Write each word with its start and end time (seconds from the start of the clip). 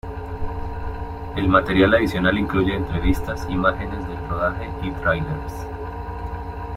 El 1.35 1.47
material 1.47 1.93
adicional 1.93 2.35
incluye 2.35 2.73
entrevistas, 2.75 3.47
imágenes 3.51 4.07
del 4.07 4.17
rodaje 4.27 4.67
y 4.81 4.89
tráilers. 4.93 5.67